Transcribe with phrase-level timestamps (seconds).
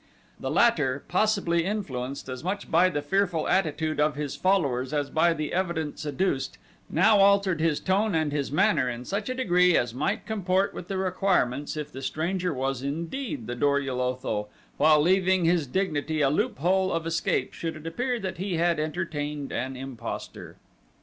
[0.39, 5.31] The latter, possibly influenced as much by the fearful attitude of his followers as by
[5.35, 6.57] the evidence adduced,
[6.89, 10.87] now altered his tone and his manner in such a degree as might comport with
[10.87, 16.21] the requirements if the stranger was indeed the Dor ul Otho while leaving his dignity
[16.21, 20.55] a loophole of escape should it appear that he had entertained an impostor.